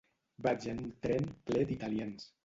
Vaig 0.45 0.63
en 0.71 0.79
un 0.83 0.87
tren 1.05 1.27
ple 1.51 1.65
d'italians. 1.73 2.27